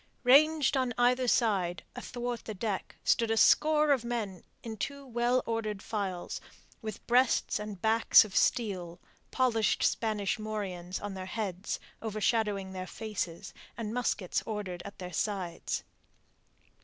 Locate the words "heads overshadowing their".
11.27-12.87